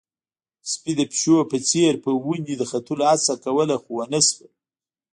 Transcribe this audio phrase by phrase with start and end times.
[0.71, 4.51] سپي د پيشو په څېر په ونې د ختلو هڅه کوله، خو ونه شول.